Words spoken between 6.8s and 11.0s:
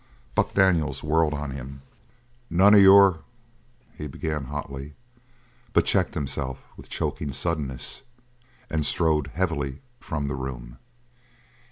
choking suddenness and strode heavily from the room.